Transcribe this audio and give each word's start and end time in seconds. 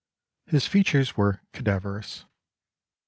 His 0.47 0.65
features 0.65 1.15
were 1.15 1.41
'cadaverous. 1.53 2.25